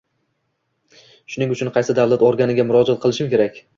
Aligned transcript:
shuning 1.33 1.53
uchun 1.57 1.71
qaysi 1.75 1.97
davlat 1.99 2.25
organiga 2.31 2.67
murojaat 2.71 3.05
qilishim 3.05 3.31
kerak? 3.37 3.63